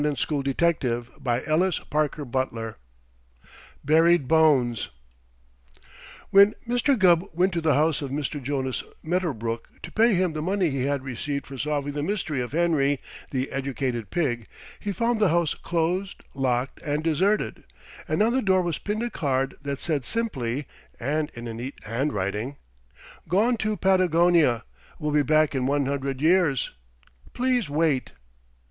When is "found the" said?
14.91-15.29